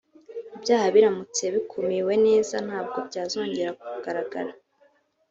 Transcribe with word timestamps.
«ibyaha 0.55 0.85
biramutse 0.95 1.43
bikumiwe 1.53 2.13
neza 2.25 2.55
ntabwo 2.67 2.97
byazongera 3.07 3.71
kugaragara 3.79 4.51